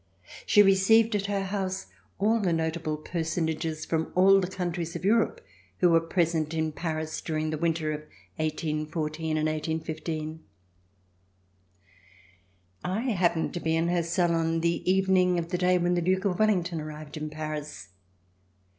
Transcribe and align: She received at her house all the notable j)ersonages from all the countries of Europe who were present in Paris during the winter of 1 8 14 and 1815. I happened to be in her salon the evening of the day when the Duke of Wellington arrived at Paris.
She 0.47 0.63
received 0.63 1.13
at 1.15 1.27
her 1.27 1.43
house 1.43 1.85
all 2.17 2.39
the 2.39 2.51
notable 2.53 2.97
j)ersonages 2.97 3.85
from 3.87 4.11
all 4.15 4.39
the 4.39 4.47
countries 4.47 4.95
of 4.95 5.05
Europe 5.05 5.45
who 5.77 5.91
were 5.91 5.99
present 6.01 6.55
in 6.55 6.71
Paris 6.71 7.21
during 7.21 7.51
the 7.51 7.57
winter 7.59 7.91
of 7.91 7.99
1 8.37 8.51
8 8.63 8.91
14 8.91 9.37
and 9.37 9.47
1815. 9.47 10.43
I 12.83 12.99
happened 13.11 13.53
to 13.53 13.59
be 13.59 13.75
in 13.75 13.89
her 13.89 14.01
salon 14.01 14.61
the 14.61 14.81
evening 14.91 15.37
of 15.37 15.49
the 15.49 15.57
day 15.59 15.77
when 15.77 15.93
the 15.93 16.01
Duke 16.01 16.25
of 16.25 16.39
Wellington 16.39 16.81
arrived 16.81 17.15
at 17.17 17.29
Paris. 17.29 17.89